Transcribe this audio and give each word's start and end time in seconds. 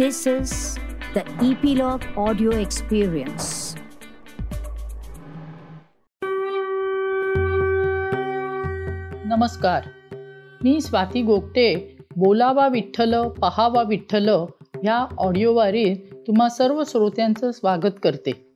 This 0.00 0.28
is 0.28 0.50
the 1.16 1.46
Epilogue 1.46 2.28
Audio 2.28 2.50
Experience. 2.50 3.44
नमस्कार. 9.24 9.82
मी 10.64 10.80
स्वाती 10.80 11.22
गोगटे 11.22 11.96
बोलावा 12.16 12.68
विठ्ठल 12.68 13.28
पहावा 13.28 13.82
विठ्ठल 13.82 14.28
ह्या 14.28 15.06
ऑडिओवारीत 15.18 15.96
तुम्हा 16.26 16.48
सर्व 16.48 16.82
श्रोत्यांचं 16.86 17.52
स्वागत 17.52 17.98
करते. 18.02 18.54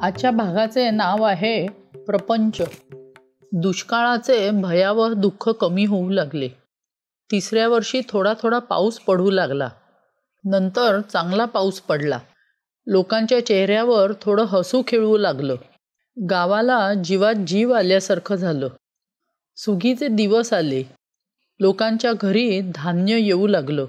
आजच्या 0.00 0.30
भागाचे 0.30 0.90
नाव 0.90 1.22
आहे 1.22 1.66
प्रपंच. 1.94 2.62
दुष्काळाचे 3.52 4.50
भयावह 4.50 5.12
दुःख 5.12 5.48
कमी 5.48 5.84
होऊ 5.84 6.10
लागले. 6.10 6.48
तिसऱ्या 7.32 7.68
वर्षी 7.68 8.00
थोडा 8.08 8.34
थोडा 8.42 8.58
पाऊस 8.58 8.98
पडू 8.98 9.30
लागला. 9.30 9.68
नंतर 10.48 11.00
चांगला 11.00 11.44
पाऊस 11.44 11.80
पडला. 11.80 12.18
लोकांच्या 12.86 13.46
चेहऱ्यावर 13.46 14.12
थोडं 14.22 14.44
हसू 14.44 14.82
खेळू 14.86 15.16
लागलं. 15.16 15.56
गावाला 16.30 16.94
जीवात 16.94 17.34
जीव 17.34 17.72
आल्यासारखं 17.72 18.34
झालं. 18.34 18.68
सुगीचे 19.56 20.08
दिवस 20.08 20.52
आले. 20.52 20.82
लोकांच्या 21.60 22.12
घरी 22.20 22.60
धान्य 22.74 23.18
येऊ 23.18 23.46
लागलं. 23.46 23.86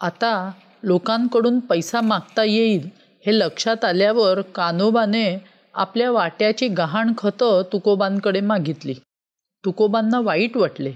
आता 0.00 0.50
लोकांकडून 0.82 1.60
पैसा 1.60 2.00
मागता 2.00 2.44
येईल 2.44 2.88
हे 3.26 3.38
लक्षात 3.38 3.84
आल्यावर 3.84 4.40
कानोबाने 4.40 5.44
आपल्या 5.74 6.10
वाट्याची 6.10 6.68
गहाण 6.68 7.12
खतं 7.18 7.62
तुकोबांकडे 7.72 8.40
मागितली. 8.40 8.94
तुकोबांना 9.64 10.20
वाईट 10.20 10.56
वाटले. 10.56 10.92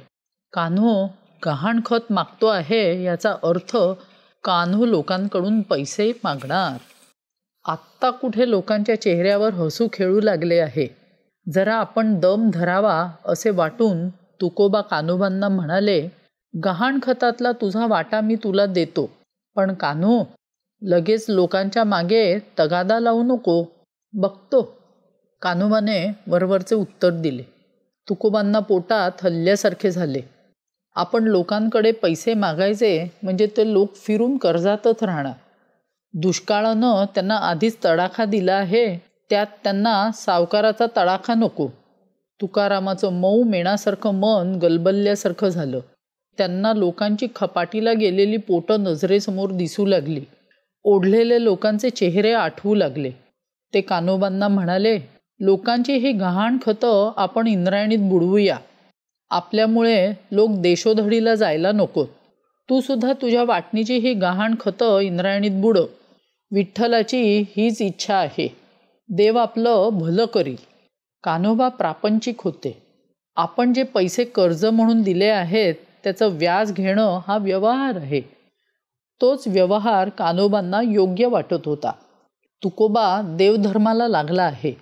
कान्हो 0.53 1.07
गहाण 1.47 1.81
खत 1.87 2.13
मागतो 2.13 2.47
आहे 2.47 3.05
याचा 3.05 3.35
अर्थ 3.43 3.77
कान्हो 4.45 4.87
लोकांकडून 4.87 5.63
पैसे 5.63 6.13
मागणार. 6.25 6.79
आत्ता 7.65 8.11
कुठे 8.11 8.51
लोकांच्या 8.51 9.01
चेहऱ्यावर 9.01 9.55
हसू 9.55 9.89
खेळू 9.93 10.21
लागले 10.21 10.59
आहे. 10.59 10.97
जरा 11.55 11.75
आपण 11.75 12.21
दम 12.21 12.51
धरावा 12.55 13.11
असे 13.25 13.51
वाटून 13.51 14.09
तुकोबा 14.09 14.81
कान्होबांना 14.81 15.49
म्हणाले 15.49 16.09
गहाण 16.65 16.99
खतातला 17.03 17.53
तुझा 17.53 17.87
वाटा 17.87 18.21
मी 18.21 18.35
तुला 18.35 18.67
देतो. 18.67 19.11
पण 19.57 19.75
कान्हो 19.75 20.25
लगेच 20.83 21.27
लोकांच्या 21.29 21.85
मागे 21.85 22.39
तगादा 22.39 23.01
लावू 23.01 23.23
नको. 23.23 23.65
बघतो. 24.13 24.79
कान्होबाने 25.43 26.07
वरवरचे 26.27 26.75
उत्तर 26.75 27.11
दिले. 27.11 27.43
तुकोबांना 28.09 28.59
पोटात 28.59 29.11
हल्ल्यासारखे 29.23 29.91
झाले. 29.91 30.40
आपण 30.95 31.25
लोकांकडे 31.25 31.93
पैसे 31.93 32.35
मागायचे 32.35 33.13
म्हणजे 33.23 33.47
ते 33.47 33.73
लोक 33.73 33.95
फिरून 33.95 34.37
कर्जातच 34.37 35.03
राहणार. 35.03 35.33
दुष्काळानं 36.15 37.05
त्यांना 37.15 37.37
आधीच 37.37 37.77
तडाखा 37.85 38.25
दिला 38.25 38.53
आहे 38.53 38.97
त्यात 39.31 39.47
त्यांना 39.65 40.11
सावकाराचा 40.15 40.87
तडाखा 40.97 41.35
नको. 41.35 41.69
तुकारामाचं 42.41 43.13
मऊ 43.13 43.43
मेणासारखं 43.43 44.15
मन 44.15 44.59
गलबल्ल्यासारखं 44.63 45.49
झालं. 45.49 45.81
त्यांना 46.39 46.73
लोकांची 46.73 47.27
खपाटीला 47.37 47.93
गेलेली 47.93 48.37
पोटं 48.37 48.83
नजरेसमोर 48.83 49.51
दिसू 49.51 49.87
लागली. 49.87 50.25
ओढलेले 50.85 51.45
लोकांचे 51.45 51.91
चेहरे 51.91 52.33
आठवू 52.33 52.75
लागले. 52.75 53.11
ते 53.75 53.81
कानोबांना 53.81 54.49
म्हणाले 54.49 54.99
लोकांची 55.41 55.93
ही 55.93 56.13
गहाण 56.13 56.57
खतं 56.67 57.13
आपण 57.17 57.47
इंद्रायणीत 57.47 57.99
बुडवूया. 57.99 58.57
आपल्यामुळे 59.31 60.13
लोक 60.33 60.51
देशोधडीला 60.51 61.35
जायला 61.35 61.73
नको 61.73 62.05
तू 62.71 62.81
सुद्धा 62.81 63.13
तुझ्या 63.13 63.45
वाटणीची 63.45 63.97
ही 63.97 64.15
गहाण 64.15 64.55
खतं 64.61 64.99
इंद्रायणीत 64.99 65.51
बुडव. 65.51 65.87
विठ्ठलाची 66.53 67.45
हीच 67.57 67.83
इच्छा 67.83 68.15
आहे. 68.15 68.57
देव 69.09 69.39
आपलं 69.39 69.89
भलं 69.93 70.27
करील. 70.27 70.57
कान्होबा 71.25 71.69
प्रापंचिक 71.69 72.43
होते. 72.43 72.83
आपण 73.37 73.73
जे 73.73 73.83
पैसे 73.83 74.25
कर्ज 74.25 74.65
म्हणून 74.67 75.03
दिले 75.03 75.25
आहेत 75.25 75.75
त्याचं 76.05 76.27
व्याज 76.27 76.73
घेणं 76.73 77.21
हा 77.29 77.37
व्यवहार 77.37 77.97
आहे. 77.97 78.21
तोच 79.21 79.49
व्यवहार 79.49 80.09
कान्होबांना 80.09 80.81
योग्य 80.85 81.27
वाटत 81.27 81.67
होता. 81.67 81.93
तुकोबा 82.65 83.23
देवधर्माला 83.25 84.09
लागला 84.09 84.43
आहे. 84.43 84.73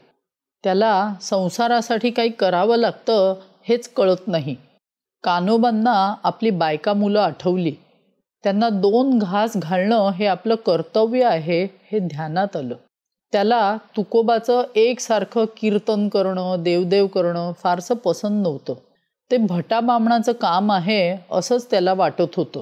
त्याला 0.64 1.14
संसारासाठी 1.20 2.10
काही 2.10 2.28
करावं 2.28 2.76
लागतं 2.76 3.34
हेच 3.68 3.88
कळत 3.88 4.28
नाही. 4.28 4.56
कानोबांना 5.24 6.14
आपली 6.24 6.50
बायका 6.50 6.92
मुलं 6.92 7.20
आठवली. 7.20 7.72
त्यांना 8.44 8.68
दोन 8.68 9.18
घास 9.18 9.52
घालणं 9.56 10.10
हे 10.10 10.26
आपलं 10.26 10.54
कर्तव्य 10.54 11.24
आहे 11.24 11.64
हे 11.64 11.98
ध्यानात 11.98 12.56
आलं. 12.56 12.74
त्याला 13.32 13.76
तुकोबाचं 13.96 14.62
एकसारखं 14.74 15.44
कीर्तन 15.56 16.08
करणं 16.08 16.56
देवदेव 16.58 17.06
करणं 17.06 17.52
फारसं 17.52 17.94
पसंत 17.94 18.42
नव्हतं. 18.42 18.74
ते 19.30 19.36
भटा 19.36 19.80
बामणाचं 19.80 20.32
काम 20.32 20.72
आहे 20.72 21.18
असंच 21.32 21.70
त्याला 21.70 21.94
वाटत 21.94 22.34
होतं. 22.36 22.60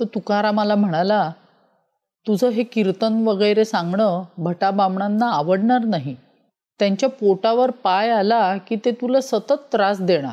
तर 0.00 0.04
तुकारामाला 0.04 0.74
म्हणाला 0.74 1.30
तुझं 2.26 2.48
हे 2.48 2.62
कीर्तन 2.62 3.24
वगैरे 3.28 3.64
सांगणं 3.64 4.22
भटा 4.38 4.70
बामणांना 4.70 5.30
आवडणार 5.30 5.78
नाही. 5.78 6.16
त्यांच्या 6.78 7.08
पोटावर 7.08 7.70
पाय 7.70 8.10
आला 8.10 8.56
की 8.56 8.76
ते 8.84 8.90
तुला 8.90 9.20
सतत 9.20 9.52
त्रास 9.52 10.00
देणार. 10.00 10.32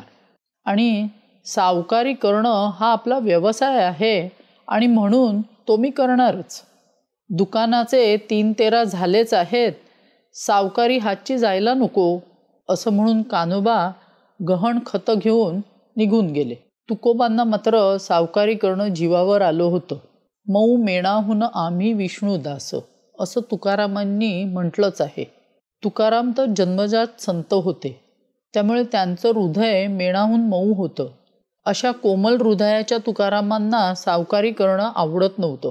आणि 0.64 1.06
सावकारी 1.44 2.14
करणं 2.14 2.70
हा 2.74 2.92
आपला 2.92 3.18
व्यवसाय 3.18 3.82
आहे 3.84 4.28
आणि 4.68 4.86
म्हणून 4.86 5.40
तो 5.40 5.76
मी 5.76 5.90
करणारच. 5.90 6.62
दुकानाचे 7.30 8.16
तीन 8.30 8.52
तेरा 8.58 8.84
झालेच 8.84 9.34
आहेत. 9.34 9.72
सावकारी 10.34 10.98
हातची 10.98 11.38
जायला 11.38 11.74
नको 11.74 12.18
असं 12.68 12.92
म्हणून 12.92 13.22
कानोबा 13.22 13.90
गहण 14.48 14.78
खतं 14.86 15.14
घेऊन 15.18 15.60
निघून 15.96 16.26
गेले. 16.26 16.54
तुकोबांना 16.88 17.44
मात्र 17.44 17.96
सावकारी 17.96 18.54
करणं 18.54 18.88
जीवावर 18.88 19.42
आलं 19.42 19.62
होतं. 19.62 19.96
मऊ 20.46 20.76
मेणाहून 20.76 21.42
आम्ही 21.42 21.92
विष्णुदास 21.92 22.74
असं 23.18 23.40
तुकारामांनी 23.50 24.44
म्हटलंच 24.44 25.00
आहे. 25.00 25.41
तुकाराम 25.84 26.32
तर 26.38 26.44
जन्मजात 26.56 27.06
संत 27.18 27.54
होते. 27.54 28.00
त्यामुळे 28.54 28.82
त्यांचं 28.84 29.28
हृदय 29.28 29.86
मेणाहून 29.86 30.40
मऊ 30.40 30.74
होतं. 30.74 31.06
अशा 31.64 31.90
कोमल 31.90 32.36
हृदयाच्या 32.36 32.98
तुकारामांना 32.98 33.94
सावकारी 33.94 34.50
करणं 34.50 34.92
आवडत 34.96 35.38
नव्हतं. 35.38 35.70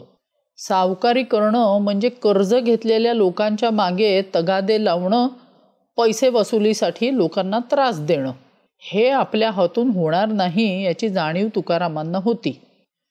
सावकारी 0.57 1.23
करणं 1.23 1.77
म्हणजे 1.81 2.09
कर्ज 2.09 2.55
घेतलेल्या 2.55 3.13
लोकांच्या 3.13 3.71
मागे 3.71 4.21
तगादे 4.35 4.85
लावणं 4.85 5.27
पैसे 5.97 6.29
वसुलीसाठी 6.29 7.17
लोकांना 7.17 7.59
त्रास 7.59 7.99
देणं. 7.99 8.31
हे 8.79 9.09
आपल्या 9.09 9.51
हातून 9.51 9.89
होणार 9.89 10.25
नाही 10.25 10.83
याची 10.83 11.09
जाणीव 11.09 11.47
तुकारामांना 11.55 12.17
होती. 12.17 12.61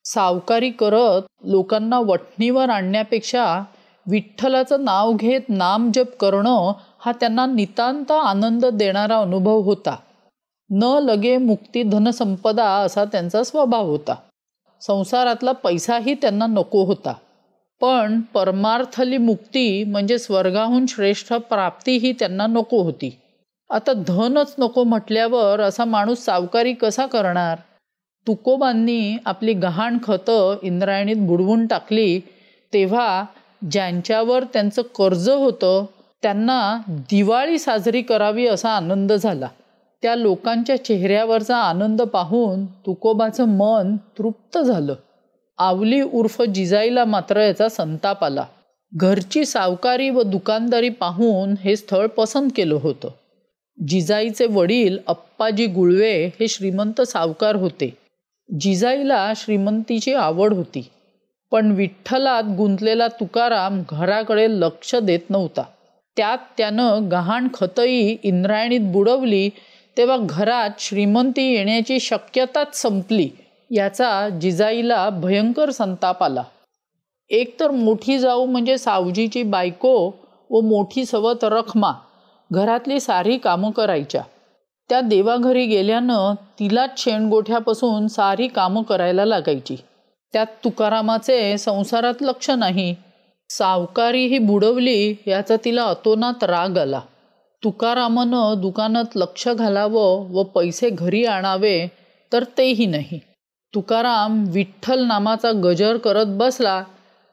सावकारी 0.04 0.70
करत 0.70 1.22
लोकांना 1.44 1.98
वठणीवर 1.98 2.68
आणण्यापेक्षा 2.68 3.62
विठ्ठलाचं 4.06 4.84
नाव 4.84 5.12
घेत 5.12 5.40
नामजप 5.48 6.16
करणं 6.20 6.72
हा 7.00 7.12
त्यांना 7.12 7.46
नितांत 7.46 8.10
आनंद 8.10 8.66
देणारा 8.66 9.18
अनुभव 9.18 9.60
होता. 9.60 9.96
न 10.70 10.98
लगे 11.02 11.36
मुक्ती 11.36 11.82
धनसंपदा 11.82 12.64
असा 12.64 13.04
त्यांचा 13.04 13.42
स्वभाव 13.42 13.86
होता. 13.86 14.14
संसारातला 14.80 15.52
पैसाही 15.52 16.14
त्यांना 16.14 16.46
नको 16.46 16.84
होता. 16.84 17.14
पण 17.80 18.20
परमार्थली 18.20 19.18
मुक्ती 19.18 19.84
म्हणजे 19.84 20.18
स्वर्गाहून 20.18 20.86
श्रेष्ठ 20.86 21.32
प्राप्ती 21.32 21.96
ही 21.96 22.12
त्यांना 22.12 22.46
नको 22.46 22.82
होती. 22.82 23.18
आता 23.70 23.92
धनच 23.92 24.54
नको 24.58 24.84
म्हटल्यावर 24.84 25.60
असा 25.60 25.84
माणूस 25.84 26.18
सावकारी 26.18 26.72
कसा 26.72 27.06
करणार? 27.06 27.58
तुकोबांनी 28.26 29.16
आपली 29.26 29.52
गहाण 29.52 29.98
खतं 30.02 30.56
इंद्रायणीत 30.62 31.16
बुडवून 31.16 31.66
टाकली 31.66 32.20
तेव्हा 32.72 33.24
ज्यांच्यावर 33.70 34.44
त्यांचं 34.44 34.82
कर्ज 34.82 35.30
होतं 35.30 35.84
त्यांना 36.22 36.80
दिवाळी 36.88 37.58
साजरी 37.58 38.02
करावी 38.02 38.46
असा 38.46 38.70
आनंद 38.70 39.12
झाला. 39.12 39.48
त्या 40.02 40.16
लोकांच्या 40.16 40.84
चेहऱ्यावरचा 40.84 41.56
आनंद 41.56 42.02
पाहून 42.02 42.66
तुकोबाचं 42.66 43.44
मन 43.44 43.96
तृप्त 43.96 44.58
झालं. 44.58 44.94
आवली 45.58 46.00
उर्फ 46.00 46.42
जिजाईला 46.42 47.04
मात्र 47.04 47.40
याचा 47.40 47.68
संताप 47.68 48.24
आला. 48.24 48.44
घरची 48.96 49.44
सावकारी 49.44 50.10
व 50.10 50.22
दुकानदारी 50.22 50.88
पाहून 50.88 51.54
हे 51.60 51.76
स्थळ 51.76 52.06
पसंत 52.06 52.50
केलं 52.56 52.74
होतं. 52.74 53.08
जिजाईचे 53.88 54.46
वडील 54.46 54.98
अप्पाजी 55.06 55.66
गुळवे 55.66 56.26
हे 56.26 56.48
श्रीमंत 56.48 57.00
सावकार 57.00 57.56
होते. 57.56 57.96
जिजाईला 58.60 59.32
श्रीमंतीची 59.36 60.14
आवड 60.14 60.54
होती. 60.54 60.90
पण 61.50 61.72
विठ्ठलात 61.72 62.42
गुंतलेला 62.56 63.08
तुकाराम 63.08 63.82
घराकडे 63.90 64.50
लक्ष 64.50 64.94
देत 64.94 65.30
नव्हता. 65.30 65.62
त्यात 66.20 66.38
त्यानं 66.58 67.08
गहाण 67.10 67.48
खतई 67.54 68.16
इंद्रायणीत 68.22 68.80
बुडवली 68.80 69.50
तेव्हा 69.96 70.16
घरात 70.20 70.70
श्रीमंती 70.78 71.54
येण्याची 71.54 72.00
शक्यताच 72.00 72.76
संपली 72.82 73.28
याचा 73.70 74.28
जिजाईला 74.28 75.10
भयंकर 75.10 75.70
संताप 75.70 76.22
आला. 76.22 76.42
एक 77.28 77.60
तर 77.60 77.70
मोठी 77.70 78.18
जाऊ 78.18 78.46
म्हणजे 78.46 78.78
सावजीची 78.78 79.42
बायको 79.42 80.06
व 80.50 80.60
मोठी 80.60 81.04
सवत 81.04 81.44
रखमा 81.44 81.92
घरातली 82.52 83.00
सारी 83.00 83.38
कामं 83.38 83.70
करायच्या. 83.70 84.22
त्या 84.88 85.00
देवाघरी 85.00 85.66
गेल्यानं 85.66 86.34
तिलाच 86.58 87.04
शेणगोठ्यापासून 87.04 88.06
सारी 88.06 88.48
कामं 88.48 88.82
करायला 88.82 89.24
लागायची. 89.24 89.76
त्यात 90.32 90.46
तुकारामाचे 90.64 91.58
संसारात 91.58 92.14
लक्ष 92.20 92.50
नाही 92.50 92.94
सावकारी 93.50 94.26
ही 94.26 94.38
बुडवली 94.38 95.14
याचा 95.26 95.56
तिला 95.64 95.84
अतोनात 95.84 96.44
राग 96.44 96.78
आला. 96.78 97.00
तुकारामानं 97.62 98.60
दुकानात 98.60 99.16
लक्ष 99.16 99.48
घालावं 99.48 100.26
व 100.32 100.42
पैसे 100.42 100.90
घरी 100.90 101.24
आणावे 101.24 101.88
तर 102.32 102.44
तेही 102.58 102.86
नाही. 102.86 103.18
तुकाराम 103.74 104.44
विठ्ठल 104.48 105.04
नामाचा 105.06 105.50
गजर 105.64 105.96
करत 105.96 106.26
बसला 106.38 106.82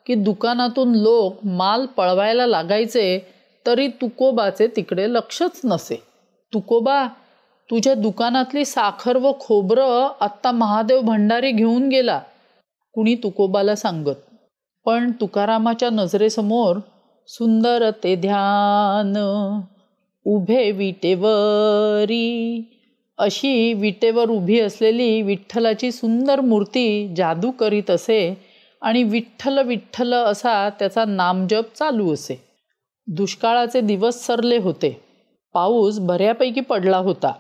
की 0.05 0.15
दुकानातून 0.15 0.95
लोक 0.95 1.45
माल 1.45 1.85
पळवायला 1.85 2.45
लागायचे 2.47 3.19
तरी 3.65 3.87
तुकोबाचे 3.87 4.67
तिकडे 4.67 5.07
लक्षच 5.13 5.61
नसे. 5.63 6.01
तुकोबा 6.53 7.05
तुझ्या 7.69 7.93
दुकानातली 7.93 8.65
साखर 8.65 9.17
व 9.17 9.31
खोबरं 9.39 10.07
आत्ता 10.21 10.51
महादेव 10.51 11.01
भंडारी 11.01 11.51
घेऊन 11.51 11.89
गेला 11.89 12.19
कुणी 12.93 13.15
तुकोबाला 13.15 13.75
सांगत. 13.75 14.26
पण 14.87 15.11
तुकारामाच्या 15.11 15.89
नजरेसमोर 15.89 16.77
सुंदर 17.27 17.89
ते 17.89 18.15
ध्यान. 18.15 19.13
उभे 20.25 20.71
विटेवरी. 20.71 22.61
अशी 23.17 23.73
विटेवर 23.73 24.29
उभी 24.29 24.59
असलेली 24.59 25.21
विठ्ठलाची 25.21 25.91
सुंदर 25.91 26.41
मूर्ती 26.41 27.13
जादू 27.17 27.51
करीत 27.51 27.89
असे 27.89 28.37
आणि 28.81 29.03
विठ्ठल 29.03 29.67
विठ्ठल 29.67 30.13
असा 30.13 30.69
त्याचा 30.69 31.05
नामजप 31.05 31.65
चालू 31.75 32.13
असे. 32.13 32.41
दुष्काळाचे 33.07 33.81
दिवस 33.81 34.25
सरले 34.25 34.57
होते. 34.57 35.01
पाऊस 35.53 35.99
बऱ्यापैकी 35.99 36.61
पडला 36.61 36.97
होता. 36.97 37.31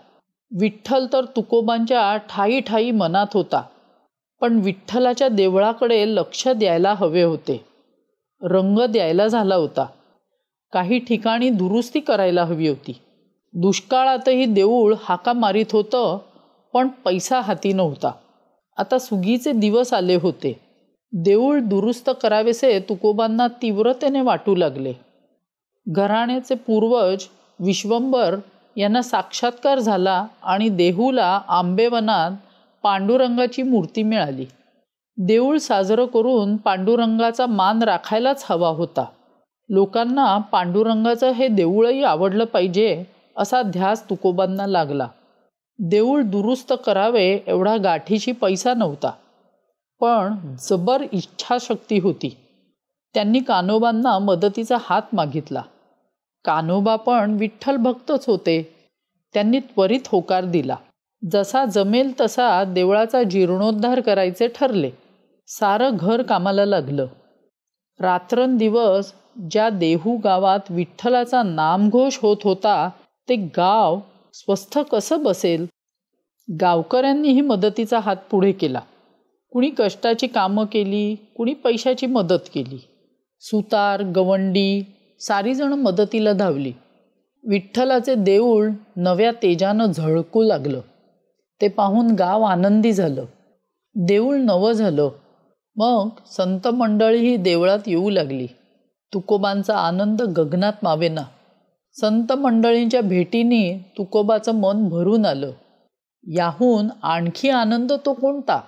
विठ्ठल 0.59 1.05
तर 1.13 1.25
तुकोबांच्या 1.35 2.17
ठाई 2.17 2.59
ठाई 2.59 2.91
मनात 2.91 3.27
होता. 3.33 3.63
पण 4.41 4.59
विठ्ठलाच्या 4.59 5.27
देवळाकडे 5.27 6.15
लक्ष 6.15 6.47
द्यायला 6.47 6.93
हवे 6.93 7.23
होते. 7.23 7.65
रंग 8.41 8.79
द्यायला 8.79 9.27
झाला 9.27 9.55
होता. 9.55 9.85
काही 10.73 10.99
ठिकाणी 10.99 11.49
दुरुस्ती 11.49 11.99
करायला 11.99 12.43
हवी 12.43 12.67
होती. 12.67 13.01
दुष्काळातही 13.53 14.45
देऊळ 14.45 14.95
हाका 15.03 15.33
मारित 15.33 15.65
होतं 15.71 16.17
पण 16.73 16.87
पैसा 16.87 17.41
हाती 17.41 17.73
नव्हता. 17.73 18.11
आता 18.77 18.99
सुगीचे 18.99 19.51
दिवस 19.51 19.93
आले 19.93 20.15
होते. 20.15 20.59
देऊळ 21.13 21.59
दुरुस्त 21.59 22.09
करावेसे 22.21 22.79
तुकोबांना 22.79 23.47
तीव्रतेने 23.47 24.21
वाटू 24.21 24.55
लागले. 24.55 24.93
घराण्याचे 25.87 26.55
पूर्वज 26.55 27.23
विश्वंबर 27.59 28.35
यांना 28.77 29.01
साक्षात्कार 29.01 29.79
झाला 29.79 30.25
आणि 30.43 30.69
देहूला 30.69 31.41
आंबेवनात 31.47 32.31
पांडुरंगाची 32.83 33.63
मूर्ती 33.63 34.03
मिळाली. 34.03 34.45
देऊळ 35.17 35.57
साजरं 35.57 36.05
करून 36.05 36.57
पांडुरंगाचा 36.57 37.45
मान 37.45 37.83
राखायलाच 37.83 38.45
हवा 38.49 38.69
होता. 38.69 39.05
लोकांना 39.69 40.37
पांडुरंगाचं 40.37 41.31
हे 41.31 41.47
देऊळही 41.47 42.03
आवडलं 42.03 42.45
पाहिजे 42.45 43.03
असा 43.37 43.61
ध्यास 43.61 44.09
तुकोबांना 44.09 44.67
लागला. 44.67 45.07
देऊळ 45.79 46.21
दुरुस्त 46.21 46.73
करावे 46.85 47.39
एवढा 47.47 47.77
गाठीशी 47.77 48.31
पैसा 48.31 48.73
नव्हता. 48.73 49.11
पण 49.99 50.35
जबर 50.59 51.03
इच्छाशक्ती 51.11 51.99
होती. 51.99 52.37
त्यांनी 53.13 53.39
कानोबांना 53.39 54.19
मदतीचा 54.19 54.77
हात 54.81 55.01
मागितला. 55.13 55.61
कानोबा 56.45 56.95
पण 56.95 57.37
विठ्ठल 57.39 57.75
भक्तच 57.75 58.25
होते. 58.27 58.75
त्यांनी 59.33 59.59
त्वरित 59.59 59.99
होकार 60.07 60.45
दिला. 60.45 60.75
जसा 61.31 61.65
जमेल 61.65 62.11
तसा 62.21 62.63
देवळाचा 62.63 63.23
जीर्णोद्धार 63.23 64.01
करायचे 64.01 64.47
ठरले. 64.47 64.91
सारं 65.47 65.89
घर 65.99 66.21
कामाला 66.21 66.65
लागलं. 66.65 67.07
रात्रंदिवस 67.99 69.13
ज्या 69.51 69.69
देहू 69.69 70.17
गावात 70.17 70.59
विठ्ठलाचा 70.69 71.43
नामघोष 71.43 72.17
होत 72.21 72.37
होता 72.43 72.89
ते 73.29 73.35
गाव 73.35 73.99
स्वस्थ 74.33 74.79
कसं 74.79 75.23
बसेल? 75.23 75.65
गावकऱ्यांनीही 76.61 77.41
मदतीचा 77.41 77.99
हात 77.99 78.15
पुढे 78.31 78.51
केला. 78.51 78.79
कुणी 79.51 79.71
कष्टाची 79.77 80.27
कामं 80.27 80.65
केली 80.65 81.15
कुणी 81.15 81.53
पैशाची 81.53 82.05
मदत 82.05 82.49
केली. 82.53 82.83
सुतार 83.41 84.01
गवंडी 84.03 84.83
सारीजण 85.19 85.73
मदतीला 85.73 86.33
धावली. 86.33 86.73
विठ्ठलाचे 87.47 88.15
देऊळ 88.15 88.69
नव्या 88.95 89.31
तेजानं 89.31 89.85
झळकू 89.85 90.43
लागलं. 90.43 90.81
ते 91.61 91.67
पाहून 91.67 92.11
गाव 92.11 92.41
आनंदी 92.41 92.93
झालं. 92.93 93.25
देऊळ 93.95 94.37
नवं 94.37 94.71
झालं. 94.71 95.09
मग 95.75 96.09
संत 96.31 96.67
मंडळीही 96.67 97.37
देवळात 97.37 97.79
येऊ 97.87 98.09
लागली. 98.09 98.47
तुकोबांचा 99.13 99.77
आनंद 99.77 100.21
गगनात 100.21 100.73
मावेना. 100.83 101.21
संत 101.93 102.33
मंडळींच्या 102.33 103.01
भेटीने 103.01 103.93
तुकोबाचं 103.97 104.51
मन 104.55 104.89
भरून 104.89 105.25
आलं. 105.25 105.51
याहून 106.33 106.87
आणखी 107.03 107.49
आनंद 107.49 107.93
तो 108.05 108.13
कोणता? 108.13 108.61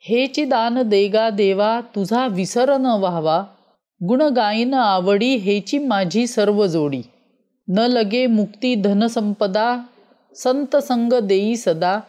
हेची 0.00 0.44
दान 0.44 0.82
देगा 0.82 1.30
देवा 1.30 1.80
तुझा 1.80 2.26
विसर 2.26 2.76
न 2.76 2.86
व्हावा. 2.86 3.44
गुण 4.08 4.22
गायन 4.22 4.74
आवडी 4.74 5.36
हेची 5.36 5.78
माझी 5.78 6.26
सर्व 6.26 6.66
जोडी. 6.66 7.02
न 7.68 7.78
लगे 7.78 8.26
मुक्ती 8.26 8.74
धनसंपदा 8.74 9.82
संत 10.42 10.76
संग 10.76 11.12
देई 11.12 11.56
सदा 11.56 12.00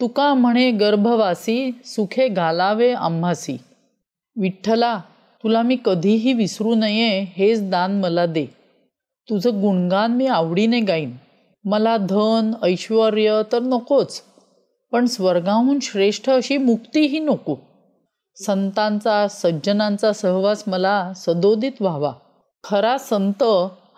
तुका 0.00 0.34
म्हणे 0.34 0.70
गर्भवासी 0.70 1.70
सुखे 1.84 2.28
घालावे 2.28 2.92
आम्हासी. 2.92 3.56
विठ्ठला 4.36 4.98
तुला 5.42 5.62
मी 5.62 5.76
कधीही 5.84 6.32
विसरू 6.32 6.74
नये 6.74 7.24
हेच 7.36 7.70
दान 7.70 8.00
मला 8.00 8.26
दे. 8.26 8.46
तुझं 9.30 9.60
गुणगान 9.62 10.12
मी 10.12 10.26
आवडीने 10.26 10.80
गाईन. 10.80 11.16
मला 11.64 11.96
धन 11.96 12.52
ऐश्वर 12.62 13.42
तर 13.52 13.58
नकोच 13.58 14.22
पण 14.92 15.06
स्वर्गाहून 15.06 15.78
श्रेष्ठ 15.82 16.30
अशी 16.30 16.56
मुक्तीही 16.56 17.18
नको. 17.18 17.56
संतांचा 18.36 19.28
सज्जनांचा 19.28 20.12
सहवास 20.12 20.64
मला 20.66 21.12
सदोदित 21.16 21.72
व्हावा. 21.80 22.12
खरा 22.64 22.98
संत 22.98 23.42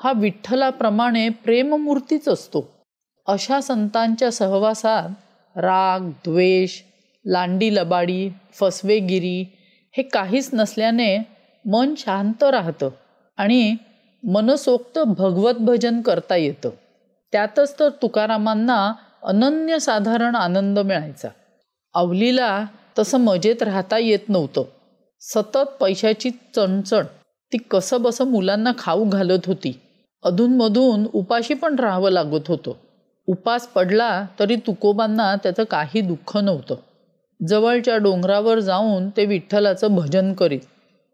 हा 0.05 0.13
विठ्ठलाप्रमाणे 0.17 1.29
प्रेममूर्तीच 1.29 2.29
असतो. 2.29 2.82
अशा 3.27 3.61
संतांच्या 3.61 4.33
सहवासात 4.33 5.09
राग 5.59 6.11
द्वेष 6.11 6.81
लांडी 7.27 7.75
लबाडी 7.75 8.31
फसवेगिरी 8.61 9.47
हे 9.97 10.03
काहीच 10.03 10.51
नसल्याने 10.53 11.19
मन 11.67 11.95
शांत 11.99 12.43
राहतं 12.43 12.89
आणि 13.37 13.77
मनसोक्त 14.25 14.99
भगवत 14.99 15.55
भजन 15.55 16.01
करता 16.01 16.37
येतं. 16.37 16.71
त्यातच 17.33 17.81
तर 17.81 17.89
तुकारामांना 17.89 18.93
अनन्यसाधारण 19.23 20.35
आनंद 20.35 20.79
मिळायचा. 20.79 21.29
अवलीला 21.95 22.65
तसं 22.99 23.19
मजेत 23.21 23.63
राहता 23.63 23.99
येत 23.99 24.29
नव्हतं. 24.29 24.63
सतत 25.21 25.69
पैशाची 25.81 26.31
चणचण 26.31 27.05
ती 27.53 27.59
कसं 27.59 28.03
बसं 28.03 28.27
मुलांना 28.27 28.73
खाऊ 28.79 29.05
घालत 29.09 29.47
होती. 29.47 29.81
अधूनमधून 30.25 31.07
उपाशी 31.13 31.55
पण 31.55 31.77
राहावं 31.77 32.11
लागत 32.11 32.49
होतं. 32.49 32.73
उपास 33.27 33.67
पडला 33.67 34.27
तरी 34.39 34.57
तुकोबांना 34.57 35.37
त्याचं 35.37 35.65
काही 35.65 36.01
दुःख 36.01 36.37
नव्हतं. 36.37 36.75
जवळच्या 37.49 37.97
डोंगरावर 37.97 38.59
जाऊन 38.59 39.09
ते 39.09 39.25
विठ्ठलाचं 39.25 39.95
भजन 39.95 40.33
करीत 40.33 40.61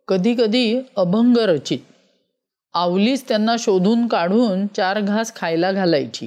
कधीकधी 0.09 0.81
अभंग 0.97 1.37
रचित. 1.37 1.79
आवलीच 2.75 3.29
त्यांना 3.29 3.57
शोधून 3.59 4.07
काढून 4.07 4.67
चार 4.67 5.00
घास 5.00 5.35
खायला 5.37 5.73
घालायची. 5.73 6.27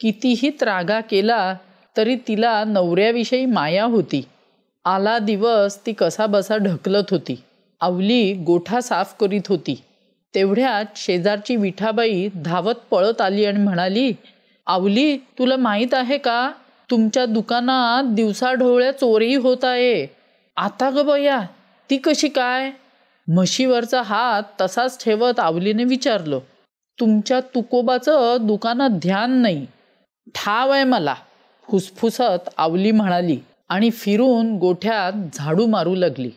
कितीही 0.00 0.50
त्रागा 0.50 1.00
केला 1.00 1.54
तरी 1.96 2.16
तिला 2.16 2.64
नवऱ्याविषयी 2.64 3.46
माया 3.46 3.84
होती. 3.84 4.22
आला 4.84 5.18
दिवस 5.18 5.86
ती 5.86 5.92
कसाबसा 5.92 6.56
ढकलत 6.56 7.04
होती. 7.10 7.42
आवली 7.80 8.32
गोठा 8.32 8.80
साफ 8.80 9.14
करीत 9.20 9.48
होती. 9.48 9.82
तेवढ्यात 10.34 10.84
शेजारची 10.96 11.56
विठाबाई 11.56 12.28
धावत 12.34 12.74
पळत 12.90 13.20
आली 13.20 13.44
आणि 13.44 13.58
म्हणाली 13.58 14.12
आवली 14.66 15.16
तुला 15.16 15.56
माहीत 15.56 15.94
आहे 15.94 16.18
का? 16.18 16.52
तुमच्या 16.90 17.26
दुकानात 17.26 18.14
दिवसाढोळ्या 18.14 18.92
चोरी 18.92 19.34
होत 19.34 19.64
आहे. 19.64 20.06
आता 20.56 20.90
ग 20.90 21.02
बया 21.02 21.40
ती 21.90 21.96
कशी 21.96 22.28
काय? 22.28 22.70
म्हशीवरचा 23.28 24.02
हात 24.02 24.42
तसाच 24.60 25.04
ठेवत 25.04 25.40
आवलीने 25.40 25.84
विचारलं. 25.84 26.38
तुमच्या 27.00 27.40
तुकोबाचं 27.40 28.36
दुकानात 28.40 28.90
ध्यान 28.90 29.30
नाही. 29.32 29.66
ठाव 30.34 30.70
आहे 30.70 30.84
मला 30.84 31.14
फुसफुसत 31.70 32.48
आवली 32.56 32.90
म्हणाली 32.90 33.38
आणि 33.68 33.90
फिरून 33.90 34.58
गोठ्यात 34.58 35.12
झाडू 35.34 35.66
मारू 35.66 35.94
लागली. 35.94 36.30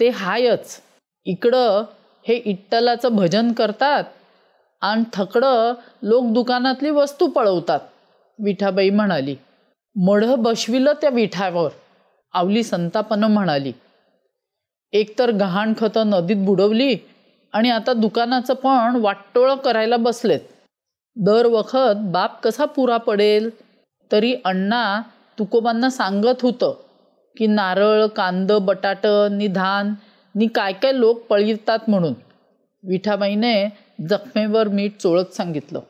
ते 0.00 0.08
हायच. 0.08 0.80
इकडं 1.26 1.82
हे 2.28 2.34
इट्टलाचं 2.34 3.16
भजन 3.16 3.52
करतात 3.52 4.04
आणि 4.80 5.02
थकडं 5.12 5.74
लोक 6.02 6.24
दुकानातली 6.24 6.90
वस्तू 6.90 7.26
पळवतात. 7.26 7.80
विठाबाई 8.38 8.90
म्हणाली 8.90 9.36
मढ 9.96 10.24
बसविलं 10.38 10.92
त्या 10.92 11.10
विठावर. 11.10 11.68
आवली 12.32 12.62
संतापनं 12.62 13.30
म्हणाली 13.30 13.72
एकतर 14.92 15.30
गहाण 15.30 15.72
खतं 15.78 16.10
नदीत 16.10 16.44
बुडवली 16.46 16.96
आणि 17.52 17.70
आता 17.70 17.92
दुकानाचं 17.92 18.54
पण 18.54 18.96
वाटटोळं 18.96 19.54
करायला 19.54 19.96
बसलेत. 19.96 20.40
दर 21.16 21.46
वखत 21.46 21.96
बाप 22.12 22.42
कसा 22.42 22.64
पुरा 22.64 22.96
पडेल? 22.96 23.50
तरी 24.12 24.34
अण्णा 24.44 25.00
तुकोबांना 25.38 25.90
सांगत 25.90 26.42
होतं 26.42 26.74
की 27.36 27.46
नारळ 27.46 28.06
कांद 28.06 28.52
बटाट 28.52 29.06
नि 29.32 29.46
धान 29.46 29.94
नि 30.34 30.46
काय 30.46 30.72
काय 30.72 30.92
लोक 30.92 31.26
पळितात 31.26 31.78
म्हणून. 31.88 32.12
विठाबाईने 32.82 33.68
जखमेवर 34.08 34.68
मीठ 34.68 34.92
चोळत 35.00 35.34
सांगितलं. 35.34 35.80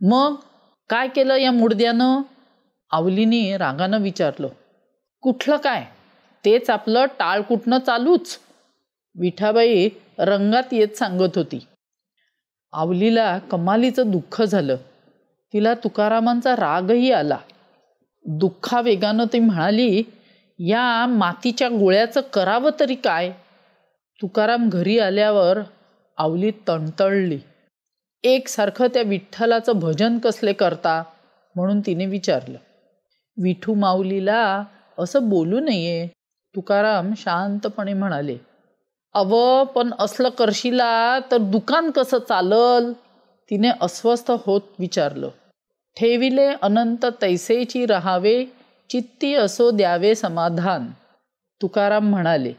मग 0.00 0.34
काय 0.88 1.08
केलं 1.08 1.36
या 1.36 1.52
मुडद्यानं 1.52 2.22
आवलीने 2.90 3.56
रागानं 3.56 4.02
विचारलं. 4.02 4.48
कुठलं 5.20 5.56
काय? 5.56 5.84
तेच 6.44 6.70
आपलं 6.70 7.04
टाळ 7.04 7.40
कुठनं 7.40 7.78
चालूच. 7.78 8.38
विठाबाई 9.20 9.88
रंगात 10.18 10.62
येत 10.72 10.88
सांगत 10.88 11.38
होती. 11.38 11.66
आवलीला 12.72 13.38
कमालीचं 13.38 14.10
दुःख 14.10 14.42
झालं. 14.42 14.76
तिला 15.52 15.74
तुकारामांचा 15.74 16.56
रागही 16.56 17.12
आला. 17.12 17.38
दुःखा 18.24 18.80
वेगानं 18.80 19.24
ती 19.32 19.38
म्हणाली 19.38 20.02
या 20.58 21.06
मातीच्या 21.06 21.68
गोळ्याचं 21.68 22.20
करावं 22.20 22.70
तरी 22.80 22.94
काय? 22.94 23.30
तुकाराम 24.22 24.68
घरी 24.68 24.98
आल्यावर 24.98 25.58
आवली 26.20 26.50
तणतळली 26.68 27.38
एकसारखं 28.24 28.86
त्या 28.86 29.02
विठ्ठलाचं 29.02 29.72
भजन 29.72 30.18
कसले 30.18 30.52
करता 30.52 31.02
म्हणून 31.56 31.80
तिने 31.80 32.06
विचारलं. 32.06 32.58
विठू 33.42 33.74
माऊलीला 33.74 34.64
असं 34.98 35.28
बोलू 35.28 35.60
नये 35.60 36.06
तुकाराम 36.56 37.12
शांतपणे 37.16 37.92
म्हणाले. 37.92 38.36
अव 39.14 39.64
पण 39.64 39.90
असलं 39.98 40.28
करशीला 40.28 41.18
तर 41.30 41.36
दुकान 41.36 41.90
कसं 41.90 42.18
चालल? 42.18 42.92
तिने 43.50 43.70
अस्वस्थ 43.80 44.32
होत 44.46 44.60
विचारलं. 44.78 45.28
ठेविले 45.96 46.46
अनंत 46.62 47.06
तैसेची 47.22 47.86
रहावे 47.86 48.44
चित्ती 48.90 49.34
असो 49.34 49.70
द्यावे 49.70 50.14
समाधान. 50.14 50.86
तुकाराम 51.62 52.10
म्हणाले 52.10 52.52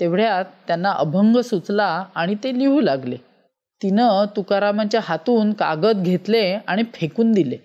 तेवढ्यात 0.00 0.44
त्यांना 0.66 0.92
अभंग 0.92 1.36
सुचला 1.40 2.04
आणि 2.14 2.34
ते 2.34 2.58
लिहू 2.58 2.80
लागले. 2.80 3.16
तिनं 3.82 4.24
तुकारामाच्या 4.36 5.00
हातून 5.04 5.52
कागद 5.52 6.02
घेतले 6.02 6.58
आणि 6.66 6.82
फेकून 6.94 7.32
दिले. 7.32 7.56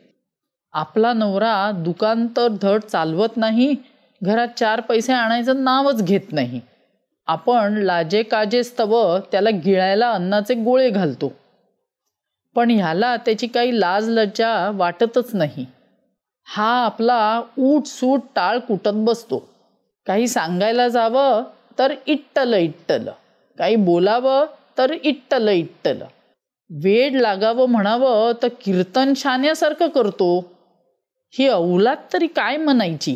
आपला 0.74 1.14
नवरा 1.14 1.72
दुकान 1.72 2.28
तर 2.28 2.48
धड 2.62 2.80
चालवत 2.80 3.38
नाही 3.38 3.76
घरात 4.24 4.48
चार 4.58 4.80
पैसे 4.80 5.14
आणायचं 5.14 5.64
नावच 5.64 6.04
घेत 6.04 6.32
नाही. 6.32 6.62
आपण 7.28 7.74
लाजे 7.74 8.24
काजेस्तव 8.24 9.18
त्याला 9.32 9.50
गिळायला 9.50 10.12
अन्नाचे 10.12 10.54
गोळे 10.54 10.90
घालतो. 10.90 11.34
पण 12.56 12.70
ह्याला 12.70 13.18
त्याची 13.18 13.48
काही 13.48 13.80
लाज 13.80 14.10
लज्जा 14.10 14.72
वाटतच 14.74 15.36
नाही. 15.36 15.66
हा 16.46 16.86
आपला 16.86 17.42
ऊट 17.58 17.86
सूट 17.86 18.22
टाळ 18.36 18.58
कुटत 18.58 18.92
बसतो. 18.94 19.50
काही 20.08 20.28
सांगायला 20.28 20.88
जावं 20.88 21.44
तर 21.80 21.94
इट्टल 22.08 22.54
इट्टल. 22.54 23.08
काही 23.58 23.76
बोलावं 23.76 24.46
तर 24.78 24.94
इट्टल 25.04 25.48
इट्टल. 25.48 26.02
वेड 26.84 27.16
लागावं 27.16 27.70
म्हणावं 27.70 28.32
तर 28.44 28.48
कीर्तन 28.48 29.14
छान्यासारखं 29.24 29.88
करतो. 29.88 30.52
ही 31.34 31.48
अवलाद 31.48 31.98
तरी 32.14 32.28
काय 32.28 32.58
म्हणायची? 32.58 33.16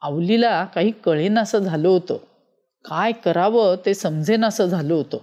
आवलीला 0.00 0.64
काही 0.64 0.92
कळेनासं 1.04 1.58
झालं 1.58 1.88
होतं. 1.88 2.16
काय 2.84 3.12
करावं 3.12 3.76
ते 3.86 3.94
समजेनासं 3.94 4.66
झालं 4.66 4.94
होतं. 4.94 5.18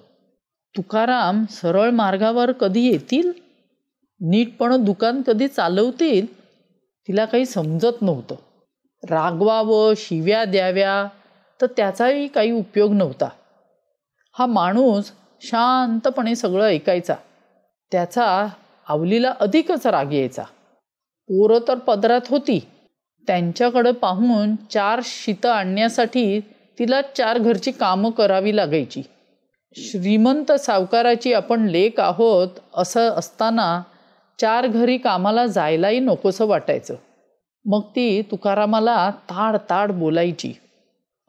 तुकाराम 0.77 1.46
सरळ 1.50 1.89
मार्गावर 1.89 2.51
कधी 2.51 2.91
येतील? 2.91 3.32
नीटपणं 4.22 4.84
दुकान 4.84 5.22
कधी 5.22 5.48
चालवतील? 5.48 6.41
तिला 7.08 7.25
काही 7.25 7.46
समजत 7.46 8.01
नव्हतं. 8.01 8.36
रागवावं 9.10 9.94
शिव्या 9.98 10.46
द्याव्या 10.46 11.08
तर 11.62 11.67
त्याचाही 11.77 12.27
काही 12.27 12.51
उपयोग 12.51 12.93
नव्हता. 12.93 13.29
हा 14.39 14.45
माणूस 14.45 15.12
शांतपणे 15.41 16.35
सगळं 16.35 16.65
ऐकायचा. 16.65 17.15
त्याचा 17.91 18.47
आवलीला 18.88 19.33
अधिकच 19.39 19.88
राग 19.88 20.13
यायचा. 20.13 20.43
पोरं 21.27 21.59
तर 21.67 21.75
पदरात 21.75 22.21
होती. 22.29 22.67
त्यांच्याकडं 23.27 23.91
पाहून 23.91 24.55
चार 24.69 25.00
शीतं 25.03 25.50
आणण्यासाठी 25.50 26.39
तिला 26.79 27.01
चार 27.01 27.38
घरची 27.38 27.71
कामं 27.71 28.12
करावी 28.12 28.55
लागायची. 28.55 29.01
श्रीमंत 29.75 30.51
सावकाराची 30.51 31.33
आपण 31.33 31.65
लेक 31.65 32.00
आहोत 32.00 32.47
असं 32.74 33.09
असताना 33.09 33.81
चार 34.39 34.67
घरी 34.67 34.97
कामाला 34.97 35.45
जायलाही 35.45 36.00
नकोसं 36.00 36.45
वाटायचं. 36.45 36.95
मग 37.65 37.81
ती 37.81 38.21
तुकारामाला 38.21 39.09
ताड 39.09 39.57
ताड 39.69 39.91
बोलायची. 39.91 40.53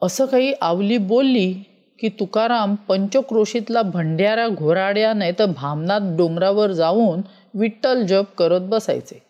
असं 0.01 0.25
काही 0.25 0.53
आवली 0.61 0.97
बोलली 0.97 1.53
की 1.99 2.09
तुकाराम 2.09 2.75
पंचक्रोशीतला 2.75 3.81
भंड्यारा 3.81 4.47
घोराड्या 4.47 5.13
नाही 5.13 5.33
तर 5.39 5.45
भामनाथ 5.45 5.99
डोंगरावर 6.03 6.71
जाऊन 6.71 7.21
विठ्ठल 7.53 8.05
जप 8.05 8.25
करत 8.37 8.61
बसायचे. 8.61 9.23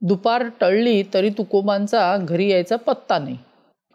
दुपार 0.00 0.44
टळली 0.60 1.02
तरी 1.14 1.30
तुकोबांचा 1.30 2.16
घरी 2.16 2.50
यायचा 2.50 2.76
पत्ता 2.76 3.18
नाही. 3.18 3.36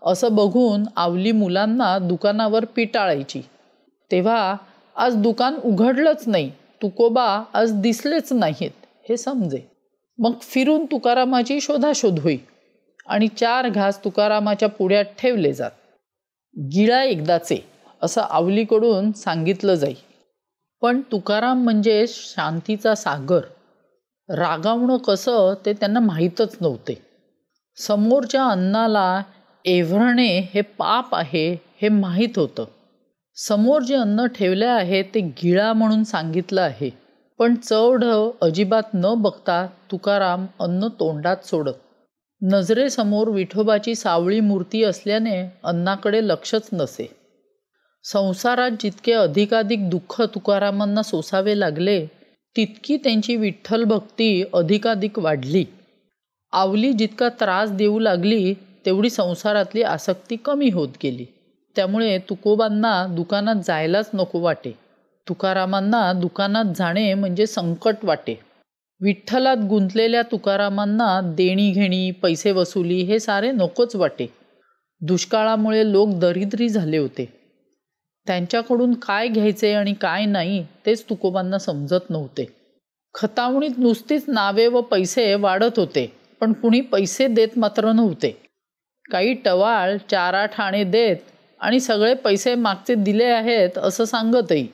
असं 0.05 0.35
बघून 0.35 0.83
आवली 0.95 1.31
मुलांना 1.31 1.99
दुकानावर 1.99 2.65
पिटाळायची. 2.65 3.41
तेव्हा 4.11 4.55
आज 4.95 5.15
दुकान 5.15 5.55
उघडलंच 5.55 6.23
नाही. 6.27 6.51
तुकोबा 6.81 7.43
आज 7.53 7.73
दिसलेच 7.73 8.33
नाहीत. 8.33 8.71
हे 9.09 9.17
समजे. 9.17 9.71
मग 10.17 10.31
फिरून 10.41 10.85
तुकारामाची 10.85 11.61
शोधाशोध 11.61 12.19
होई. 12.19 12.37
आणि 13.05 13.27
चार 13.27 13.69
घास 13.69 14.03
तुकारामाच्या 14.03 14.69
पुढ्यात 14.69 15.05
ठेवले 15.19 15.53
जात. 15.53 15.71
गिळा 16.57 17.03
एकदाचे 17.03 17.65
असं 18.01 18.21
आवलीकडून 18.21 19.11
सांगितलं 19.11 19.75
जाई. 19.75 19.93
पण 20.81 21.01
तुकाराम 21.11 21.63
म्हणजे 21.63 22.05
शांतीचा 22.07 22.95
सागर. 22.95 23.41
रागावणं 24.29 24.97
कसं 24.97 25.53
ते 25.65 25.73
त्यांना 25.73 25.99
माहीतच 25.99 26.57
नव्हते. 26.61 27.01
समोरच्या 27.75 28.45
अन्नाला 28.45 29.21
एव्हरणे 29.65 30.39
हे 30.53 30.61
पाप 30.61 31.15
आहे 31.15 31.53
हे 31.53 31.89
माहीत 31.89 32.29
होतं. 32.35 32.65
समोर 33.35 33.81
जे 33.81 33.95
अन्न 33.95 34.25
ठेवले 34.25 34.65
आहे 34.65 35.03
ते 35.03 35.19
गिळा 35.19 35.73
म्हणून 35.73 36.03
सांगितलं 36.03 36.61
आहे. 36.61 36.89
पण 37.39 37.55
चवढव 37.55 38.31
अजिबात 38.41 38.83
न 38.93 39.13
बघता 39.17 39.67
तुकाराम 39.91 40.45
अन्न 40.59 40.87
तोंडात 40.87 41.37
सोडत. 41.45 41.73
नजरेसमोर 42.43 43.27
विठोबाची 43.27 43.95
सावळी 43.95 44.39
मूर्ती 44.39 44.83
असल्याने 44.83 45.49
अन्नाकडे 45.63 46.27
लक्षच 46.27 46.69
नसे. 46.73 47.11
संसारात 48.03 48.71
जितके 48.79 49.13
अधिकाधिक 49.13 49.89
दुःख 49.89 50.21
तुकारामांना 50.21 51.03
सोसावे 51.03 51.59
लागले 51.59 52.05
तितकी 52.55 52.97
त्यांची 52.97 53.35
विठ्ठल 53.35 53.83
भक्ती 53.83 54.43
अधिकाधिक 54.53 55.19
वाढली. 55.19 55.65
आवली 56.51 56.93
जितका 56.93 57.29
त्रास 57.29 57.71
देऊ 57.71 57.99
लागली 57.99 58.53
तेवढी 58.85 59.09
संसारातली 59.09 59.81
आसक्ती 59.81 60.35
कमी 60.35 60.69
होत 60.69 60.89
गेली. 61.03 61.25
त्यामुळे 61.75 62.17
तुकोबांना 62.17 63.05
दुकानात 63.05 63.55
जायलाच 63.55 64.09
नको 64.13 64.39
वाटे. 64.39 64.71
तुकारामांना 65.29 66.13
दुकानात 66.13 66.65
जाणे 66.75 67.13
म्हणजे 67.13 67.45
संकट 67.45 67.95
वाटे. 68.03 68.50
विठ्ठलात 69.01 69.57
गुंतलेल्या 69.57 70.21
तुकारामांना 70.21 71.19
देणी 71.23 71.71
घेणी 71.71 72.11
पैसे 72.11 72.51
वसुली 72.51 73.01
हे 73.01 73.19
सारे 73.19 73.51
नकोच 73.51 73.95
वाटे. 73.95 74.27
दुष्काळामुळे 75.01 75.91
लोक 75.91 76.09
दरिद्री 76.09 76.69
झाले 76.69 76.97
होते. 76.97 77.25
त्यांच्याकडून 78.27 78.93
काय 78.93 79.27
घ्यायचे 79.27 79.73
आणि 79.73 79.93
काय 79.93 80.25
नाही 80.25 80.65
तेच 80.85 81.03
तुकोबांना 81.09 81.57
समजत 81.57 82.09
नव्हते. 82.09 82.45
खतावणीत 83.13 83.77
नुसतीच 83.77 84.25
नावे 84.27 84.67
व 84.67 84.81
पैसे 84.81 85.35
वाढत 85.35 85.79
होते 85.79 86.13
पण 86.41 86.53
कुणी 86.53 86.81
पैसे 86.81 87.27
देत 87.27 87.57
मात्र 87.57 87.91
नव्हते. 87.91 88.37
काही 89.11 89.33
टवाळ 89.33 89.97
चारा 90.11 90.45
ठाणे 90.45 90.83
देत 90.83 91.17
आणि 91.59 91.79
सगळे 91.79 92.13
पैसे 92.13 92.55
मागचे 92.55 92.95
दिले 92.95 93.25
आहेत 93.25 93.77
असं 93.77 94.05
सांगतही. 94.05 94.67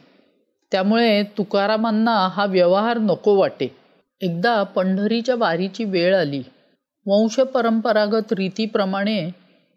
त्यामुळे 0.72 1.24
तुकारामांना 1.24 2.30
हा 2.34 2.46
व्यवहार 2.46 2.98
नको 2.98 3.36
वाटे. 3.36 3.87
एकदा 4.22 4.64
पंढरीच्या 4.64 5.36
वारीची 5.36 5.84
वेळ 5.84 6.16
आली. 6.16 6.44
वंशपरंपरागत 7.06 8.34
रीतीप्रमाणे 8.34 9.30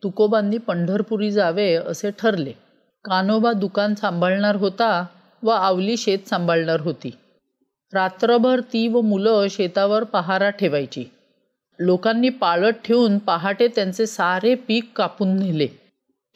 तुकोबांनी 0.02 0.58
पंढरपुरी 0.58 1.30
जावे 1.30 1.74
असे 1.74 2.10
ठरले. 2.18 2.52
कानोबा 3.04 3.52
दुकान 3.52 3.94
सांभाळणार 3.94 4.56
होता 4.56 5.06
व 5.42 5.48
आवली 5.48 5.96
शेत 5.96 6.28
सांभाळणार 6.28 6.80
होती. 6.80 7.10
रात्रभर 7.94 8.60
ती 8.60 8.88
व 8.88 9.00
मुलं 9.00 9.46
शेतावर 9.50 10.04
पहारा 10.04 10.50
ठेवायची. 10.50 11.04
लोकांनी 11.78 12.28
पाळत 12.28 12.72
ठेवून 12.84 13.18
पहाटे 13.18 13.68
त्यांचे 13.68 14.06
सारे 14.06 14.54
पीक 14.54 14.92
कापून 14.96 15.36
नेले. 15.36 15.66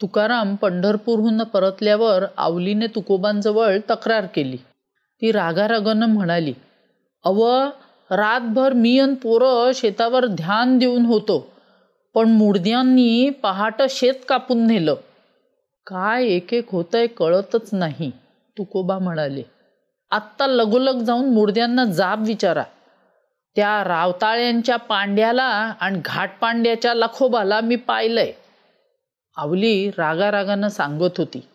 तुकाराम 0.01 0.55
पंढरपूरहून 0.55 1.43
परतल्यावर 1.43 2.23
आवलीने 2.37 2.87
तुकोबांजवळ 2.87 3.77
तक्रार 3.89 4.25
केली. 4.25 4.57
ती 5.21 5.31
रागारागानं 5.31 6.05
म्हणाली 6.05 6.53
अव 7.25 7.69
रातभर 8.11 8.73
मी 8.73 8.99
अन 8.99 9.13
पोरं 9.13 9.71
शेतावर 9.75 10.25
ध्यान 10.25 10.77
देऊन 10.77 11.05
होतो 11.05 11.51
पण 12.13 12.29
मुडद्यांनी 12.29 13.29
पहाटं 13.29 13.85
शेत 13.89 14.13
कापून 14.29 14.67
नेलं. 14.67 14.95
काय 15.87 16.25
एक 16.25 16.53
एक 16.53 16.71
होतंय 16.71 17.07
कळतच 17.07 17.69
नाही 17.73 18.11
तुकोबा 18.57 18.99
म्हणाले. 18.99 19.43
आत्ता 20.11 20.47
लगोलग 20.47 20.99
जाऊन 20.99 21.33
मुडद्यांना 21.33 21.85
जाब 21.85 22.25
विचारा. 22.25 22.63
त्या 23.55 23.83
रावताळ्यांच्या 23.83 24.75
पांड्याला 24.77 25.43
आणि 25.81 26.01
घाटपांड्याच्या 26.05 26.93
लखोबाला 26.93 27.61
मी 27.61 27.75
पाहिलंय. 27.75 28.31
आवली 29.37 29.89
रागारागानं 29.89 30.67
सांगत 30.67 31.17
होती 31.17 31.47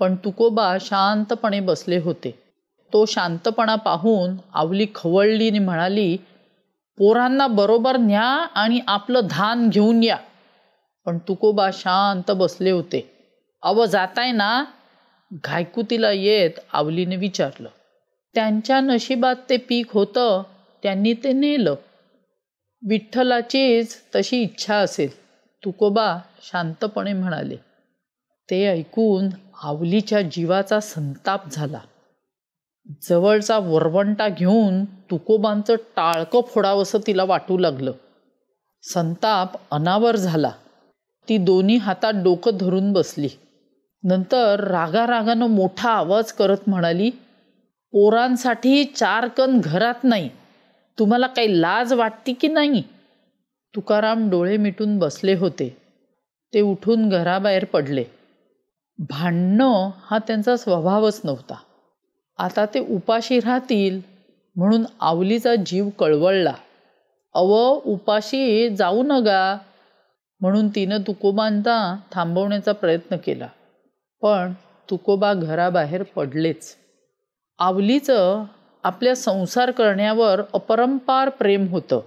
पण 0.00 0.14
तुकोबा 0.14 0.76
शांतपणे 0.80 1.60
बसले 1.60 1.98
होते. 1.98 2.39
तो 2.92 3.06
शांतपणा 3.06 3.74
पाहून 3.74 4.36
आवली 4.54 4.86
खवळली 4.94 5.58
म्हणाली 5.58 6.16
पोरांना 6.98 7.46
बरोबर 7.46 7.96
न्या 7.96 8.46
आणि 8.54 8.80
आपलं 8.86 9.20
धान 9.30 9.68
घेऊन 9.68 10.02
या. 10.02 10.16
पण 11.06 11.18
तुकोबा 11.18 11.70
शांत 11.72 12.30
बसले 12.30 12.70
होते. 12.70 13.16
अव 13.62 13.86
जाताय 13.86 14.32
ना? 14.32 14.64
घायकुतीला 15.44 16.10
येत 16.10 16.50
आवलीने 16.72 17.16
विचारलं. 17.16 17.68
त्यांच्या 18.34 18.80
नशिबात 18.80 19.34
ते 19.50 19.56
पीक 19.56 19.92
होतं 19.92 20.42
त्यांनी 20.82 21.14
ते 21.14 21.32
नेलं. 21.32 21.74
विठ्ठलाचीच 22.88 23.96
तशी 24.14 24.42
इच्छा 24.42 24.74
असेल. 24.76 25.20
तुकोबा 25.64 26.18
शांतपणे 26.42 27.12
म्हणाले. 27.12 27.56
ते 28.50 28.66
ऐकून 28.66 29.28
आवलीच्या 29.62 30.22
जीवाचा 30.22 30.80
संताप 30.80 31.48
झाला. 31.50 31.80
जवळचा 33.08 33.58
वरवंटा 33.58 34.28
घेऊन 34.28 34.84
तुकोबांचं 34.84 35.74
टाळकं 35.74 36.40
फोडावंसं 36.40 36.98
तिला 37.06 37.24
वाटू 37.24 37.58
लागलं. 37.58 37.92
संताप 38.82 39.50
अनावर 39.70 40.16
झाला. 40.16 40.50
ती 41.28 41.38
दोन्ही 41.38 41.76
हातात 41.76 42.12
डोकं 42.14 42.50
धरून 42.60 42.92
बसली. 42.92 43.28
नंतर 44.02 44.60
रागारागानं 44.60 45.46
मोठा 45.46 45.90
आवाज 45.90 46.32
करत 46.32 46.56
म्हणाली 46.66 47.10
पोरांसाठी 47.92 48.84
चार 48.84 49.28
कण 49.28 49.60
घरात 49.60 50.04
नाही. 50.04 50.30
तुम्हाला 50.98 51.26
काही 51.26 51.60
लाज 51.60 51.92
वाटती 51.92 52.32
की 52.32 52.48
नाही? 52.48 52.82
तुकाराम 53.76 54.30
डोळे 54.30 54.56
मिटून 54.56 54.98
बसले 54.98 55.34
होते. 55.34 55.76
ते 56.54 56.60
उठून 56.60 57.08
घराबाहेर 57.08 57.64
पडले. 57.64 58.04
भांडणं 58.98 59.90
हा 60.04 60.18
त्यांचा 60.18 60.56
स्वभावच 60.56 61.20
नव्हता. 61.24 61.54
आता 62.40 62.66
ते 62.66 62.80
उपाशी 62.80 63.40
राहतील 63.40 64.00
म्हणून 64.56 64.84
आवलीचा 65.00 65.54
जीव 65.66 65.88
कळवळला. 65.88 66.52
अव 67.34 67.80
उपाशी 67.84 68.68
जाऊ 68.68 69.02
नका 69.02 69.58
म्हणून 70.40 70.68
तिनं 70.68 71.00
तुकोबांचा 71.06 71.96
थांबवण्याचा 72.12 72.72
प्रयत्न 72.72 73.16
केला. 73.16 73.48
पण 74.22 74.52
तुकोबा 74.90 75.34
घराबाहेर 75.34 76.02
पडलेच. 76.02 76.76
आवलीचं 77.58 78.44
आपल्या 78.84 79.16
संसार 79.16 79.70
करण्यावर 79.70 80.40
अपरंपार 80.52 81.28
प्रेम 81.28 81.68
होतं. 81.68 82.00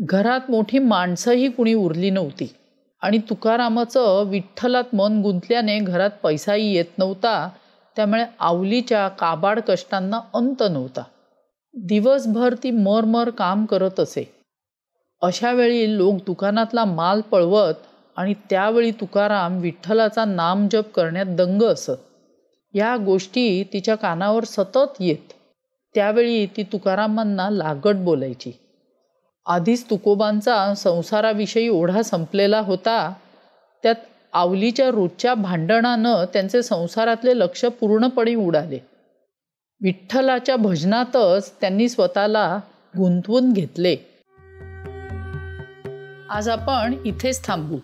घरात 0.00 0.50
मोठी 0.50 0.78
माणसंही 0.78 1.50
कुणी 1.50 1.74
उरली 1.74 2.10
नव्हती. 2.10 2.54
आणि 3.02 3.18
तुकारामाचं 3.18 4.24
विठ्ठलात 4.26 4.94
मन 4.94 5.20
गुंतल्याने 5.22 5.78
घरात 5.78 6.10
पैसाही 6.22 6.74
येत 6.76 6.98
नव्हता. 6.98 7.48
त्यामुळे 7.98 8.24
आवलीच्या 8.40 9.08
काबाड 9.08 9.60
कष्टांना 9.68 10.20
अंत 10.34 10.62
नव्हता. 10.70 11.02
दिवसभर 11.74 12.54
ती 12.62 12.70
मरमर 12.70 13.30
काम 13.30 13.64
करत 13.64 14.00
असे. 14.00 14.34
अशा 15.22 15.52
वेळी 15.52 15.96
लोक 15.98 16.14
दुकानातला 16.14 16.84
माल 16.84 17.20
पळवत 17.20 17.74
आणि 18.16 18.34
त्यावेळी 18.50 18.90
तुकाराम 18.90 19.58
विठ्ठलाचा 19.58 20.24
नामजप 20.24 20.84
करण्यात 20.94 21.26
दंग 21.28 21.62
असत. 21.62 21.90
या 22.74 22.96
गोष्टी 22.96 23.64
तिच्या 23.72 23.94
कानावर 23.94 24.44
सतत 24.44 24.88
येत. 25.00 25.32
त्यावेळी 25.94 26.46
ती 26.46 26.62
तुकारामांना 26.62 27.50
लागट 27.50 27.94
बोलायची. 27.94 28.52
आधीच 29.46 29.90
तुकोबांचा 29.90 30.74
संसाराविषयी 30.74 31.68
ओढा 31.68 32.02
संपलेला 32.02 32.60
होता. 32.60 33.12
त्यात 33.82 33.94
आवलीच्या 34.32 34.90
रोजच्या 34.90 35.34
भांडणानं 35.34 36.24
त्यांचे 36.32 36.62
संसारातले 36.62 37.38
लक्ष 37.38 37.64
पूर्णपणे 37.64 38.34
उडाले. 38.34 38.78
विठ्ठलाच्या 39.82 40.56
भजनातच 40.56 41.52
त्यांनी 41.60 41.88
स्वतःला 41.88 42.58
गुंतवून 42.98 43.52
घेतले. 43.52 43.96
आज 46.30 46.48
आपण 46.48 46.94
इथेच 47.04 47.46
थांबू. 47.46 47.78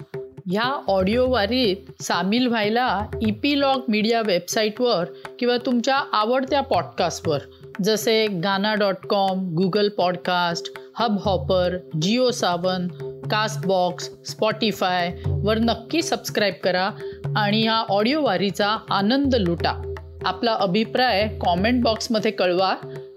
ह्या 0.50 0.83
ऑडिओ 0.88 1.30
वारीत 1.30 2.02
सामील 2.02 2.46
व्हायला 2.46 3.07
इपीलॉग 3.22 3.80
मीडिया 3.88 4.22
वेबसाईटवर 4.22 5.04
किंवा 5.38 5.57
तुमच्या 5.66 5.96
आवडत्या 6.12 6.61
पॉडकास्टवर 6.61 7.38
जसे 7.85 8.26
Gaana 8.26 8.74
dot 8.74 9.07
com 9.07 9.54
Google 9.54 9.88
podcast 9.88 10.72
Hubhopper 11.24 11.76
Jio 12.02 12.30
Saavn 12.30 12.88
Castbox 13.30 14.10
Spotify 14.26 15.16
वर 15.26 15.58
नक्की 15.58 16.02
सबस्क्राईब 16.02 16.54
करा 16.62 16.90
आणि 17.37 17.64
या 17.64 17.74
ऑडिओ 17.74 18.22
वारीचा 18.22 18.76
आनंद 18.90 19.34
लुटा. 19.34 19.94
आपला 20.24 20.52
अभिप्राय 20.52 21.28
कॉमेंट 21.28 21.84
बॉक्समध्ये 21.84 22.30
कळवा. 22.30 22.74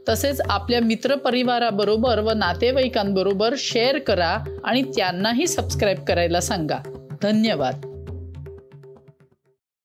तसेच 0.09 0.41
आपल्या 0.41 0.79
मित्रपरिवाराबरोबर 0.81 2.19
व 2.19 2.31
नातेवाईकांबरोबर 2.31 3.55
शेअर 3.57 3.97
करा 3.99 4.59
आणि 4.63 4.81
त्यांनाही 4.81 5.47
सबस्क्राईब 5.47 6.03
करायला 6.03 6.41
सांगा. 6.41 6.77
धन्यवाद. 7.21 7.86